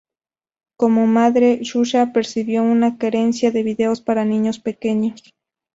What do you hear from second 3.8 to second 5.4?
para niños pequeños.